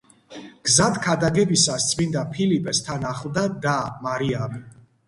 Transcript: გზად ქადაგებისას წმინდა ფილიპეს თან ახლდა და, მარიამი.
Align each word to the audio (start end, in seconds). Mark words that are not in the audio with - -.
გზად 0.69 0.97
ქადაგებისას 1.03 1.87
წმინდა 1.91 2.27
ფილიპეს 2.33 2.83
თან 2.89 3.07
ახლდა 3.15 3.49
და, 3.69 3.79
მარიამი. 4.09 4.69